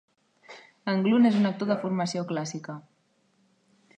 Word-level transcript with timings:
Englund 0.93 1.29
és 1.31 1.37
un 1.41 1.51
actor 1.51 1.69
de 1.73 1.77
formació 1.83 2.25
clàssica. 2.33 2.79